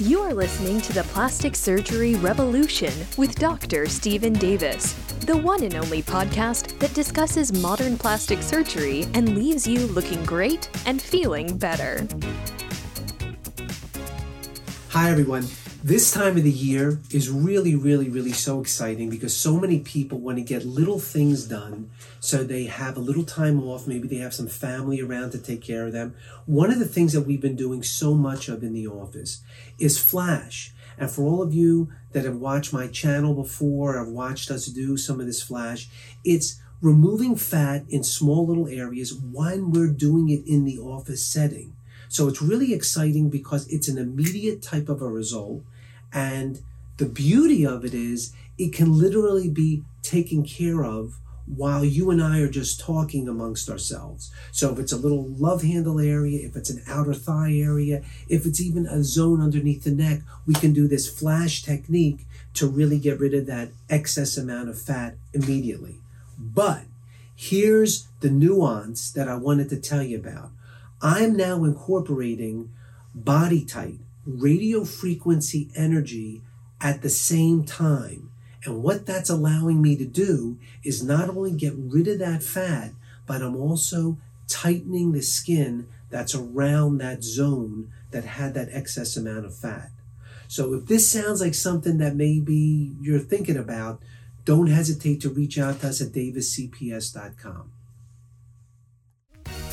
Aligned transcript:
You 0.00 0.20
are 0.20 0.32
listening 0.32 0.80
to 0.82 0.92
the 0.92 1.02
Plastic 1.02 1.56
Surgery 1.56 2.14
Revolution 2.14 2.92
with 3.16 3.34
Dr. 3.34 3.86
Steven 3.88 4.32
Davis, 4.32 4.92
the 5.26 5.36
one 5.36 5.64
and 5.64 5.74
only 5.74 6.04
podcast 6.04 6.78
that 6.78 6.94
discusses 6.94 7.52
modern 7.52 7.98
plastic 7.98 8.40
surgery 8.40 9.08
and 9.14 9.34
leaves 9.34 9.66
you 9.66 9.88
looking 9.88 10.24
great 10.24 10.70
and 10.86 11.02
feeling 11.02 11.58
better. 11.58 12.06
Hi, 14.90 15.10
everyone. 15.10 15.48
This 15.84 16.10
time 16.10 16.36
of 16.36 16.42
the 16.42 16.50
year 16.50 16.98
is 17.12 17.30
really, 17.30 17.76
really, 17.76 18.08
really 18.08 18.32
so 18.32 18.60
exciting 18.60 19.08
because 19.10 19.36
so 19.36 19.60
many 19.60 19.78
people 19.78 20.18
want 20.18 20.38
to 20.38 20.42
get 20.42 20.64
little 20.64 20.98
things 20.98 21.44
done 21.44 21.90
so 22.18 22.42
they 22.42 22.64
have 22.64 22.96
a 22.96 23.00
little 23.00 23.22
time 23.22 23.62
off. 23.62 23.86
Maybe 23.86 24.08
they 24.08 24.16
have 24.16 24.34
some 24.34 24.48
family 24.48 25.00
around 25.00 25.30
to 25.32 25.38
take 25.38 25.62
care 25.62 25.86
of 25.86 25.92
them. 25.92 26.16
One 26.46 26.72
of 26.72 26.80
the 26.80 26.84
things 26.84 27.12
that 27.12 27.20
we've 27.20 27.40
been 27.40 27.54
doing 27.54 27.84
so 27.84 28.14
much 28.14 28.48
of 28.48 28.64
in 28.64 28.72
the 28.72 28.88
office 28.88 29.40
is 29.78 30.00
flash. 30.00 30.72
And 30.98 31.08
for 31.08 31.22
all 31.22 31.42
of 31.42 31.54
you 31.54 31.92
that 32.10 32.24
have 32.24 32.38
watched 32.38 32.72
my 32.72 32.88
channel 32.88 33.32
before, 33.32 33.96
have 33.96 34.08
watched 34.08 34.50
us 34.50 34.66
do 34.66 34.96
some 34.96 35.20
of 35.20 35.26
this 35.26 35.44
flash, 35.44 35.88
it's 36.24 36.60
removing 36.82 37.36
fat 37.36 37.84
in 37.88 38.02
small 38.02 38.44
little 38.44 38.66
areas 38.66 39.14
when 39.14 39.70
we're 39.70 39.92
doing 39.92 40.28
it 40.28 40.44
in 40.44 40.64
the 40.64 40.78
office 40.78 41.24
setting. 41.24 41.76
So 42.08 42.28
it's 42.28 42.42
really 42.42 42.72
exciting 42.72 43.30
because 43.30 43.68
it's 43.68 43.88
an 43.88 43.98
immediate 43.98 44.62
type 44.62 44.88
of 44.88 45.02
a 45.02 45.08
result. 45.08 45.62
And 46.12 46.60
the 46.96 47.06
beauty 47.06 47.66
of 47.66 47.84
it 47.84 47.94
is 47.94 48.32
it 48.56 48.72
can 48.72 48.98
literally 48.98 49.48
be 49.48 49.84
taken 50.02 50.44
care 50.44 50.84
of 50.84 51.18
while 51.56 51.84
you 51.84 52.10
and 52.10 52.22
I 52.22 52.40
are 52.40 52.50
just 52.50 52.80
talking 52.80 53.28
amongst 53.28 53.70
ourselves. 53.70 54.30
So 54.52 54.72
if 54.72 54.78
it's 54.78 54.92
a 54.92 54.98
little 54.98 55.24
love 55.28 55.62
handle 55.62 55.98
area, 55.98 56.46
if 56.46 56.56
it's 56.56 56.70
an 56.70 56.82
outer 56.86 57.14
thigh 57.14 57.54
area, 57.54 58.02
if 58.28 58.44
it's 58.44 58.60
even 58.60 58.86
a 58.86 59.02
zone 59.02 59.40
underneath 59.40 59.84
the 59.84 59.90
neck, 59.90 60.20
we 60.46 60.54
can 60.54 60.72
do 60.72 60.86
this 60.86 61.08
flash 61.08 61.62
technique 61.62 62.26
to 62.54 62.66
really 62.66 62.98
get 62.98 63.18
rid 63.18 63.34
of 63.34 63.46
that 63.46 63.70
excess 63.88 64.36
amount 64.36 64.68
of 64.68 64.80
fat 64.80 65.14
immediately. 65.32 65.96
But 66.38 66.82
here's 67.34 68.08
the 68.20 68.30
nuance 68.30 69.10
that 69.12 69.28
I 69.28 69.36
wanted 69.36 69.70
to 69.70 69.80
tell 69.80 70.02
you 70.02 70.18
about. 70.18 70.50
I'm 71.00 71.36
now 71.36 71.64
incorporating 71.64 72.70
BodyTite, 73.16 74.00
radio 74.26 74.84
frequency 74.84 75.70
energy 75.76 76.42
at 76.80 77.02
the 77.02 77.10
same 77.10 77.64
time. 77.64 78.30
And 78.64 78.82
what 78.82 79.06
that's 79.06 79.30
allowing 79.30 79.80
me 79.80 79.96
to 79.96 80.04
do 80.04 80.58
is 80.82 81.02
not 81.02 81.28
only 81.28 81.52
get 81.52 81.74
rid 81.76 82.08
of 82.08 82.18
that 82.18 82.42
fat, 82.42 82.92
but 83.26 83.42
I'm 83.42 83.56
also 83.56 84.18
tightening 84.48 85.12
the 85.12 85.22
skin 85.22 85.86
that's 86.10 86.34
around 86.34 86.98
that 86.98 87.22
zone 87.22 87.92
that 88.10 88.24
had 88.24 88.54
that 88.54 88.68
excess 88.72 89.16
amount 89.16 89.44
of 89.44 89.56
fat. 89.56 89.90
So 90.48 90.74
if 90.74 90.86
this 90.86 91.10
sounds 91.10 91.40
like 91.40 91.54
something 91.54 91.98
that 91.98 92.16
maybe 92.16 92.96
you're 93.00 93.20
thinking 93.20 93.58
about, 93.58 94.02
don't 94.44 94.68
hesitate 94.68 95.20
to 95.20 95.28
reach 95.28 95.58
out 95.58 95.80
to 95.80 95.88
us 95.88 96.00
at 96.00 96.08
daviscps.com. 96.08 97.70